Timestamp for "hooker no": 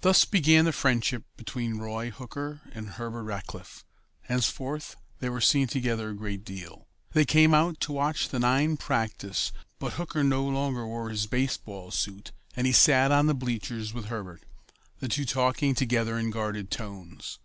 9.92-10.44